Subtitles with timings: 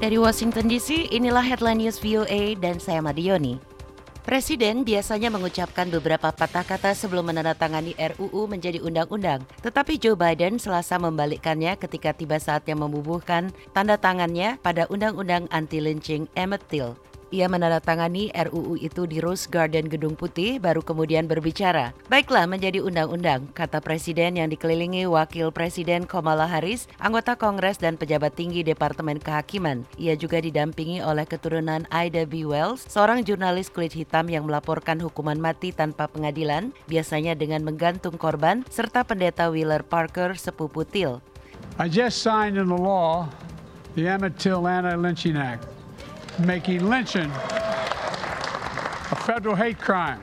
[0.00, 3.60] Dari Washington DC, inilah headline news VOA dan saya Madioni.
[4.24, 9.44] Presiden biasanya mengucapkan beberapa patah kata sebelum menandatangani RUU menjadi undang-undang.
[9.60, 16.64] Tetapi Joe Biden selasa membalikkannya ketika tiba saatnya membubuhkan tanda tangannya pada undang-undang anti-lynching Emmett
[16.72, 16.96] Till.
[17.30, 21.94] Ia menandatangani RUU itu di Rose Garden Gedung Putih baru kemudian berbicara.
[22.10, 28.34] Baiklah menjadi undang-undang, kata Presiden yang dikelilingi Wakil Presiden Kamala Harris, anggota Kongres dan pejabat
[28.34, 29.86] tinggi Departemen Kehakiman.
[29.94, 32.42] Ia juga didampingi oleh keturunan Ida B.
[32.42, 38.66] Wells, seorang jurnalis kulit hitam yang melaporkan hukuman mati tanpa pengadilan, biasanya dengan menggantung korban,
[38.74, 41.22] serta pendeta Wheeler Parker, sepupu Till.
[41.78, 43.30] I just signed into law
[43.94, 45.79] the Emmett Till Anti-Lynching Act.
[46.38, 47.30] Making lynching
[49.10, 50.20] a federal hate crime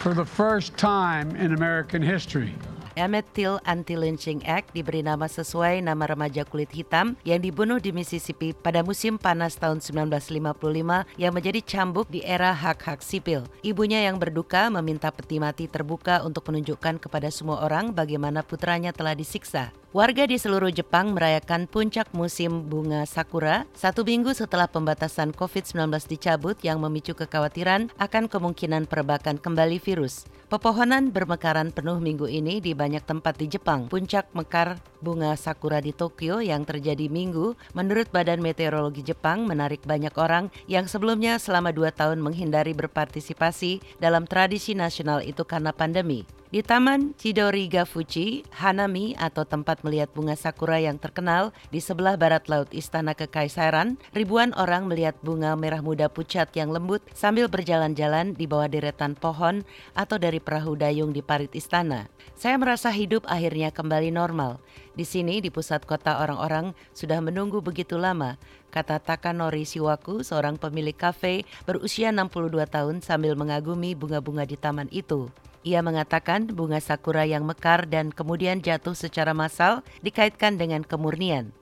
[0.00, 2.54] for the first time in American history.
[2.92, 8.52] Emmett Till Anti-Lynching Act diberi nama sesuai nama remaja kulit hitam yang dibunuh di Mississippi
[8.52, 13.48] pada musim panas tahun 1955 yang menjadi cambuk di era hak-hak sipil.
[13.64, 19.16] Ibunya yang berduka meminta peti mati terbuka untuk menunjukkan kepada semua orang bagaimana putranya telah
[19.16, 19.72] disiksa.
[19.92, 26.56] Warga di seluruh Jepang merayakan puncak musim bunga sakura satu minggu setelah pembatasan COVID-19 dicabut
[26.64, 30.24] yang memicu kekhawatiran akan kemungkinan perbakan kembali virus.
[30.48, 33.92] Pepohonan bermekaran penuh minggu ini di banyak tempat di Jepang.
[33.92, 40.16] Puncak mekar bunga sakura di Tokyo yang terjadi minggu, menurut Badan Meteorologi Jepang menarik banyak
[40.16, 46.24] orang yang sebelumnya selama dua tahun menghindari berpartisipasi dalam tradisi nasional itu karena pandemi.
[46.52, 52.44] Di Taman Chidoriga Fuji, Hanami atau tempat melihat bunga sakura yang terkenal di sebelah barat
[52.44, 58.44] laut Istana Kekaisaran, ribuan orang melihat bunga merah muda pucat yang lembut sambil berjalan-jalan di
[58.44, 59.64] bawah deretan pohon
[59.96, 62.12] atau dari perahu dayung di parit istana.
[62.36, 64.60] Saya merasa hidup akhirnya kembali normal.
[64.92, 68.36] Di sini di pusat kota orang-orang sudah menunggu begitu lama,
[68.68, 75.32] kata Takanori Siwaku, seorang pemilik kafe berusia 62 tahun sambil mengagumi bunga-bunga di taman itu.
[75.62, 81.54] Ia mengatakan bunga sakura yang mekar dan kemudian jatuh secara massal dikaitkan dengan kemurnian.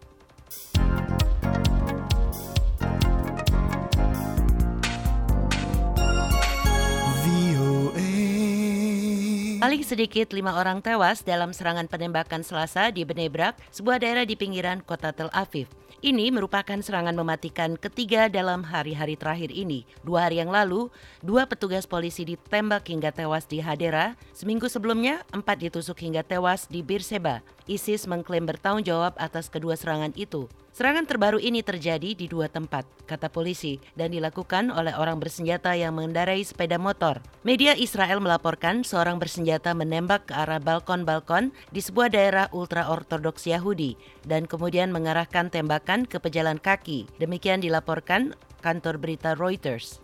[9.60, 14.80] Paling sedikit lima orang tewas dalam serangan penembakan Selasa di Bnebrak, sebuah daerah di pinggiran
[14.80, 15.68] kota Tel Aviv.
[16.00, 19.84] Ini merupakan serangan mematikan ketiga dalam hari-hari terakhir ini.
[20.00, 20.88] Dua hari yang lalu,
[21.20, 24.16] dua petugas polisi ditembak hingga tewas di Hadera.
[24.32, 27.44] Seminggu sebelumnya, empat ditusuk hingga tewas di Birseba.
[27.68, 30.48] ISIS mengklaim bertanggung jawab atas kedua serangan itu.
[30.70, 35.98] Serangan terbaru ini terjadi di dua tempat, kata polisi, dan dilakukan oleh orang bersenjata yang
[35.98, 37.18] mengendarai sepeda motor.
[37.42, 44.46] Media Israel melaporkan seorang bersenjata menembak ke arah balkon-balkon di sebuah daerah ultra-ortodoks Yahudi dan
[44.46, 47.10] kemudian mengarahkan tembakan ke pejalan kaki.
[47.18, 49.98] Demikian dilaporkan kantor berita Reuters.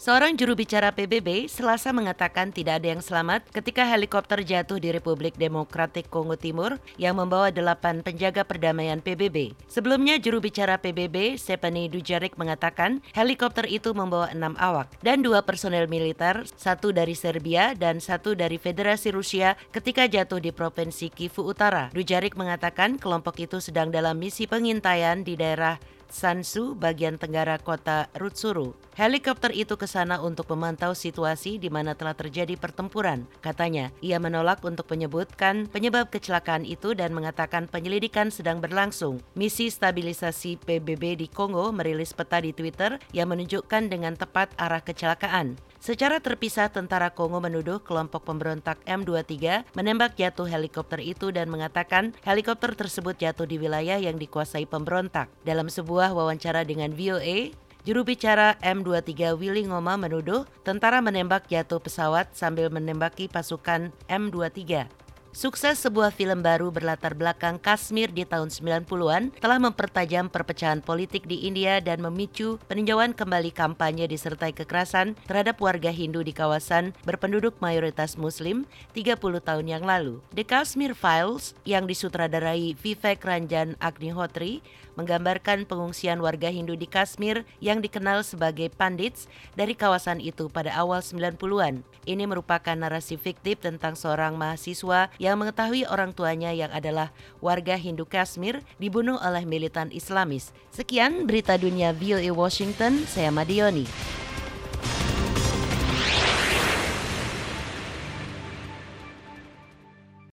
[0.00, 5.36] Seorang juru bicara PBB selasa mengatakan tidak ada yang selamat ketika helikopter jatuh di Republik
[5.36, 9.52] Demokratik Kongo Timur yang membawa delapan penjaga perdamaian PBB.
[9.68, 15.84] Sebelumnya juru bicara PBB Stephanie Dujarik mengatakan helikopter itu membawa enam awak dan dua personel
[15.84, 21.92] militer, satu dari Serbia dan satu dari Federasi Rusia ketika jatuh di Provinsi Kivu Utara.
[21.92, 25.76] Dujarik mengatakan kelompok itu sedang dalam misi pengintaian di daerah
[26.10, 28.74] Sansu, bagian tenggara kota Rutsuru.
[28.98, 33.24] Helikopter itu ke sana untuk memantau situasi di mana telah terjadi pertempuran.
[33.40, 39.22] Katanya, ia menolak untuk menyebutkan penyebab kecelakaan itu dan mengatakan penyelidikan sedang berlangsung.
[39.38, 45.56] Misi stabilisasi PBB di Kongo merilis peta di Twitter yang menunjukkan dengan tepat arah kecelakaan.
[45.80, 52.76] Secara terpisah, tentara Kongo menuduh kelompok pemberontak M23 menembak jatuh helikopter itu dan mengatakan helikopter
[52.76, 55.32] tersebut jatuh di wilayah yang dikuasai pemberontak.
[55.40, 62.28] Dalam sebuah wawancara dengan VOA, Juru bicara M23 Willy Ngoma menuduh tentara menembak jatuh pesawat
[62.36, 64.84] sambil menembaki pasukan M23.
[65.30, 71.46] Sukses sebuah film baru berlatar belakang Kashmir di tahun 90-an telah mempertajam perpecahan politik di
[71.46, 78.18] India dan memicu peninjauan kembali kampanye disertai kekerasan terhadap warga Hindu di kawasan berpenduduk mayoritas
[78.18, 80.18] Muslim 30 tahun yang lalu.
[80.34, 84.66] The Kashmir Files yang disutradarai Vivek Ranjan Agnihotri
[84.98, 91.06] menggambarkan pengungsian warga Hindu di Kashmir yang dikenal sebagai Pandits dari kawasan itu pada awal
[91.06, 91.86] 90-an.
[92.04, 97.12] Ini merupakan narasi fiktif tentang seorang mahasiswa yang mengetahui orang tuanya yang adalah
[97.44, 100.56] warga Hindu Kashmir dibunuh oleh militan Islamis.
[100.72, 103.84] Sekian berita dunia VOA Washington, saya Madioni.